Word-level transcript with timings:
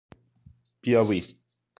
Piauí 0.81 1.19